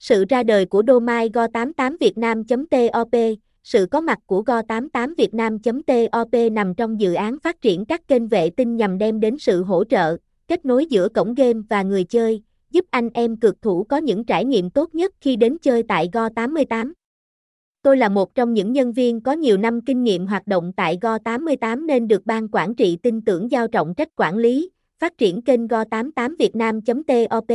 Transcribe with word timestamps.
Sự 0.00 0.24
ra 0.28 0.42
đời 0.42 0.66
của 0.66 0.82
domain 0.86 1.32
go88vietnam.top, 1.32 3.38
sự 3.62 3.86
có 3.90 4.00
mặt 4.00 4.18
của 4.26 4.42
go88vietnam.top 4.42 6.52
nằm 6.52 6.74
trong 6.74 7.00
dự 7.00 7.14
án 7.14 7.38
phát 7.38 7.60
triển 7.60 7.84
các 7.84 8.08
kênh 8.08 8.28
vệ 8.28 8.50
tinh 8.50 8.76
nhằm 8.76 8.98
đem 8.98 9.20
đến 9.20 9.38
sự 9.38 9.62
hỗ 9.62 9.84
trợ, 9.84 10.16
kết 10.48 10.64
nối 10.64 10.86
giữa 10.86 11.08
cổng 11.08 11.34
game 11.34 11.60
và 11.68 11.82
người 11.82 12.04
chơi, 12.04 12.42
giúp 12.70 12.84
anh 12.90 13.10
em 13.14 13.36
cực 13.36 13.62
thủ 13.62 13.84
có 13.84 13.96
những 13.96 14.24
trải 14.24 14.44
nghiệm 14.44 14.70
tốt 14.70 14.94
nhất 14.94 15.14
khi 15.20 15.36
đến 15.36 15.56
chơi 15.62 15.82
tại 15.82 16.08
Go88. 16.12 16.92
Tôi 17.82 17.96
là 17.96 18.08
một 18.08 18.34
trong 18.34 18.54
những 18.54 18.72
nhân 18.72 18.92
viên 18.92 19.20
có 19.20 19.32
nhiều 19.32 19.56
năm 19.56 19.80
kinh 19.80 20.02
nghiệm 20.02 20.26
hoạt 20.26 20.46
động 20.46 20.72
tại 20.76 20.98
Go88 21.00 21.86
nên 21.86 22.08
được 22.08 22.26
ban 22.26 22.48
quản 22.52 22.74
trị 22.74 22.98
tin 23.02 23.22
tưởng 23.22 23.50
giao 23.50 23.68
trọng 23.68 23.94
trách 23.94 24.08
quản 24.16 24.36
lý, 24.36 24.70
phát 24.98 25.18
triển 25.18 25.42
kênh 25.42 25.66
Go88vietnam.top. 25.66 27.52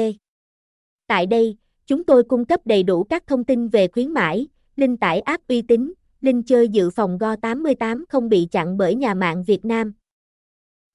Tại 1.07 1.25
đây, 1.25 1.57
chúng 1.88 2.04
tôi 2.04 2.24
cung 2.24 2.46
cấp 2.46 2.60
đầy 2.66 2.84
đủ 2.84 3.04
các 3.04 3.28
thông 3.28 3.44
tin 3.44 3.68
về 3.68 3.88
khuyến 3.88 4.12
mãi, 4.12 4.48
linh 4.76 4.98
tải 4.98 5.20
app 5.20 5.48
uy 5.48 5.62
tín, 5.62 5.93
linh 6.21 6.43
chơi 6.43 6.68
dự 6.68 6.89
phòng 6.89 7.18
Go88 7.18 8.04
không 8.10 8.30
bị 8.30 8.48
chặn 8.52 8.78
bởi 8.78 8.96
nhà 8.96 9.14
mạng 9.14 9.43
Việt 9.43 9.66
Nam. 9.66 9.93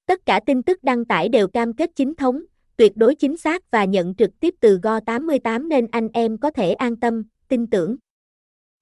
Tất 0.06 0.26
cả 0.26 0.40
tin 0.46 0.62
tức 0.62 0.84
đăng 0.84 1.04
tải 1.04 1.28
đều 1.28 1.48
cam 1.48 1.72
kết 1.72 1.90
chính 1.96 2.14
thống, 2.14 2.42
tuyệt 2.76 2.96
đối 2.96 3.14
chính 3.14 3.36
xác 3.36 3.70
và 3.70 3.84
nhận 3.84 4.14
trực 4.14 4.40
tiếp 4.40 4.54
từ 4.60 4.78
Go88 4.82 5.68
nên 5.68 5.86
anh 5.90 6.08
em 6.12 6.38
có 6.38 6.50
thể 6.50 6.72
an 6.72 6.96
tâm, 6.96 7.24
tin 7.48 7.66
tưởng. 7.66 7.96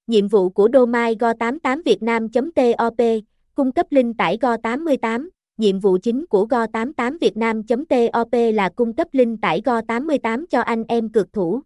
Nhiệm 0.06 0.28
vụ 0.28 0.48
của 0.48 0.68
domain 0.72 1.18
go88vietnam.top, 1.18 3.24
cung 3.54 3.72
cấp 3.72 3.86
link 3.90 4.18
tải 4.18 4.38
Go88. 4.40 5.28
Nhiệm 5.56 5.78
vụ 5.78 5.98
chính 6.02 6.26
của 6.26 6.46
Go88vietnam.top 6.46 8.54
là 8.54 8.68
cung 8.68 8.92
cấp 8.92 9.08
link 9.12 9.40
tải 9.40 9.60
Go88 9.64 10.44
cho 10.50 10.60
anh 10.60 10.84
em 10.88 11.08
cực 11.08 11.32
thủ. 11.32 11.62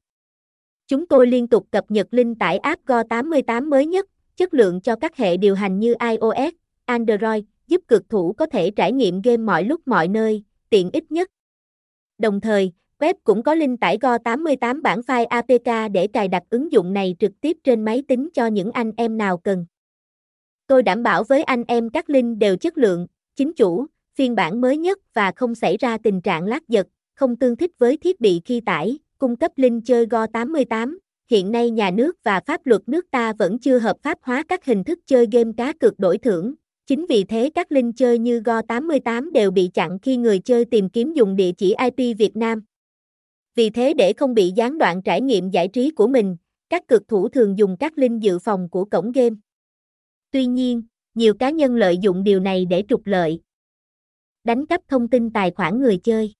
Chúng 0.93 1.07
tôi 1.07 1.27
liên 1.27 1.47
tục 1.47 1.67
cập 1.71 1.91
nhật 1.91 2.07
link 2.11 2.39
tải 2.39 2.59
app 2.59 2.87
Go88 2.87 3.69
mới 3.69 3.87
nhất, 3.87 4.07
chất 4.37 4.55
lượng 4.55 4.81
cho 4.81 4.97
các 4.97 5.17
hệ 5.17 5.37
điều 5.37 5.55
hành 5.55 5.79
như 5.79 5.95
iOS, 6.11 6.55
Android, 6.85 7.45
giúp 7.67 7.81
cực 7.89 8.09
thủ 8.09 8.33
có 8.33 8.47
thể 8.47 8.71
trải 8.71 8.93
nghiệm 8.93 9.23
game 9.23 9.37
mọi 9.37 9.65
lúc 9.65 9.81
mọi 9.89 10.09
nơi, 10.09 10.43
tiện 10.71 10.91
ích 10.93 11.13
nhất. 11.13 11.31
Đồng 12.19 12.41
thời, 12.41 12.73
web 12.99 13.15
cũng 13.25 13.43
có 13.43 13.55
link 13.55 13.81
tải 13.81 13.99
Go88 13.99 14.83
bản 14.83 15.01
file 15.01 15.27
APK 15.27 15.93
để 15.93 16.07
cài 16.07 16.29
đặt 16.29 16.43
ứng 16.51 16.73
dụng 16.73 16.93
này 16.93 17.17
trực 17.19 17.33
tiếp 17.41 17.57
trên 17.65 17.85
máy 17.85 18.03
tính 18.09 18.29
cho 18.35 18.47
những 18.47 18.71
anh 18.71 18.93
em 18.97 19.19
nào 19.19 19.39
cần. 19.39 19.67
Tôi 20.67 20.83
đảm 20.83 21.03
bảo 21.03 21.25
với 21.25 21.43
anh 21.43 21.65
em 21.69 21.91
các 21.91 22.11
link 22.11 22.39
đều 22.39 22.57
chất 22.57 22.79
lượng, 22.79 23.07
chính 23.37 23.53
chủ, 23.53 23.87
phiên 24.15 24.35
bản 24.35 24.61
mới 24.61 24.77
nhất 24.77 24.99
và 25.15 25.33
không 25.37 25.55
xảy 25.55 25.77
ra 25.77 25.99
tình 25.99 26.21
trạng 26.21 26.45
lát 26.45 26.69
giật, 26.69 26.87
không 27.15 27.37
tương 27.37 27.57
thích 27.57 27.71
với 27.79 27.97
thiết 27.97 28.21
bị 28.21 28.41
khi 28.45 28.61
tải, 28.61 28.99
cung 29.23 29.37
cấp 29.37 29.53
link 29.57 29.85
chơi 29.87 30.07
Go88. 30.07 30.99
Hiện 31.31 31.53
nay 31.53 31.71
nhà 31.71 31.91
nước 31.91 32.17
và 32.23 32.41
pháp 32.47 32.67
luật 32.67 32.83
nước 32.87 33.11
ta 33.11 33.33
vẫn 33.33 33.59
chưa 33.59 33.79
hợp 33.79 33.97
pháp 34.03 34.19
hóa 34.23 34.45
các 34.49 34.65
hình 34.65 34.85
thức 34.85 34.99
chơi 35.07 35.27
game 35.33 35.51
cá 35.57 35.73
cược 35.73 35.99
đổi 35.99 36.19
thưởng, 36.19 36.55
Chính 36.87 37.07
vì 37.07 37.25
thế 37.25 37.51
các 37.55 37.73
link 37.73 37.97
chơi 37.97 38.19
như 38.19 38.41
Go88 38.41 39.33
đều 39.33 39.51
bị 39.51 39.71
chặn 39.75 39.99
khi 39.99 40.17
người 40.17 40.39
chơi 40.39 40.65
tìm 40.65 40.89
kiếm 40.89 41.13
dùng 41.13 41.37
địa 41.37 41.53
chỉ 41.53 41.75
IP 41.75 42.19
Việt 42.19 42.37
Nam. 42.37 42.63
Vì 43.55 43.71
thế 43.71 43.95
để 43.95 44.13
không 44.13 44.35
bị 44.35 44.53
gián 44.57 44.79
đoạn 44.79 45.03
trải 45.03 45.21
nghiệm 45.21 45.51
giải 45.51 45.69
trí 45.69 45.91
của 45.91 46.07
mình, 46.07 46.37
các 46.69 46.89
cực 46.89 47.09
thủ 47.09 47.29
thường 47.29 47.59
dùng 47.59 47.77
các 47.81 47.99
link 47.99 48.23
dự 48.23 48.39
phòng 48.39 48.69
của 48.71 48.85
cổng 48.85 49.13
game. 49.13 49.37
Tuy 50.31 50.47
nhiên, 50.47 50.83
nhiều 51.15 51.35
cá 51.35 51.51
nhân 51.51 51.77
lợi 51.77 51.99
dụng 51.99 52.25
điều 52.25 52.41
này 52.41 52.65
để 52.65 52.83
trục 52.89 53.07
lợi. 53.07 53.41
Đánh 54.45 54.67
cắp 54.67 54.81
thông 54.89 55.09
tin 55.09 55.31
tài 55.31 55.51
khoản 55.51 55.81
người 55.81 55.99
chơi. 55.99 56.35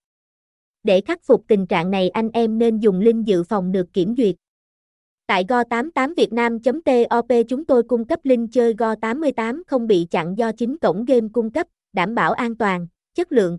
Để 0.83 1.01
khắc 1.01 1.23
phục 1.23 1.45
tình 1.49 1.67
trạng 1.67 1.91
này 1.91 2.09
anh 2.09 2.31
em 2.33 2.59
nên 2.59 2.79
dùng 2.79 3.01
link 3.01 3.27
dự 3.27 3.43
phòng 3.43 3.73
được 3.73 3.93
kiểm 3.93 4.15
duyệt. 4.17 4.35
Tại 5.27 5.45
go88vietnam.top 5.45 7.49
chúng 7.49 7.65
tôi 7.65 7.83
cung 7.83 8.05
cấp 8.05 8.21
link 8.23 8.53
chơi 8.53 8.75
Go88 8.75 9.63
không 9.67 9.87
bị 9.87 10.07
chặn 10.11 10.39
do 10.39 10.53
chính 10.53 10.79
cổng 10.79 11.05
game 11.05 11.29
cung 11.33 11.51
cấp, 11.51 11.67
đảm 11.93 12.15
bảo 12.15 12.33
an 12.33 12.57
toàn, 12.57 12.87
chất 13.15 13.33
lượng, 13.33 13.59